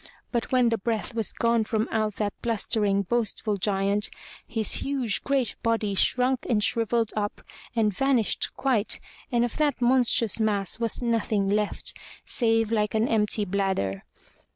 But 0.31 0.51
when 0.51 0.69
the 0.69 0.79
breath 0.79 1.13
was 1.13 1.31
gone 1.31 1.63
from 1.63 1.87
out 1.91 2.15
that 2.15 2.33
blustering, 2.41 3.03
boastful 3.03 3.57
Giant, 3.57 4.09
his 4.47 4.81
huge 4.81 5.23
great 5.23 5.55
body 5.61 5.93
shrunk 5.93 6.43
and 6.49 6.59
shriv 6.59 6.91
elled 6.91 7.13
up 7.15 7.41
and 7.75 7.93
vanished 7.95 8.49
quite 8.57 8.99
and 9.31 9.45
of 9.45 9.57
that 9.57 9.79
monstrous 9.79 10.39
mass 10.39 10.79
was 10.79 11.03
nothing 11.03 11.47
left, 11.49 11.93
save 12.25 12.71
like 12.71 12.95
an 12.95 13.07
empty 13.07 13.45
bladder. 13.45 14.03